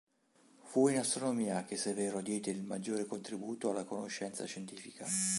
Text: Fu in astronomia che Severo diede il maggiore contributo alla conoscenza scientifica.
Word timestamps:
Fu 0.63 0.87
in 0.87 0.97
astronomia 0.97 1.63
che 1.63 1.77
Severo 1.77 2.21
diede 2.21 2.49
il 2.49 2.63
maggiore 2.63 3.05
contributo 3.05 3.69
alla 3.69 3.83
conoscenza 3.83 4.45
scientifica. 4.45 5.05